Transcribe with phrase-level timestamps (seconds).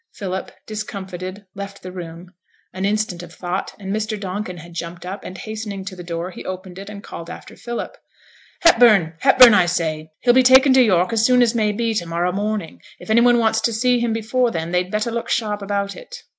[0.15, 2.33] Philip, discomfited, left the room;
[2.73, 6.31] an instant of thought and Mr Donkin had jumped up, and hastening to the door
[6.31, 7.95] he opened it and called after Philip.
[8.63, 12.07] 'Hepburn Hepburn I say, he'll be taken to York as soon as may be to
[12.07, 15.61] morrow morning; if any one wants to see him before then, they'd better look sharp
[15.61, 16.23] about it.'